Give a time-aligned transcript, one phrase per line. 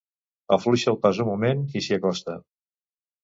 [0.55, 2.39] Afluixa el pas un moment i s'hi acosta.